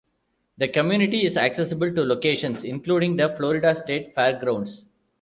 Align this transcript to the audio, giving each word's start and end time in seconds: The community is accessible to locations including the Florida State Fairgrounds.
The 0.57 0.67
community 0.67 1.25
is 1.27 1.37
accessible 1.37 1.93
to 1.93 2.03
locations 2.03 2.63
including 2.63 3.17
the 3.17 3.35
Florida 3.35 3.75
State 3.75 4.15
Fairgrounds. 4.15 4.85